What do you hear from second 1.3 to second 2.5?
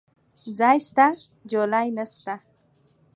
جولايې نسته.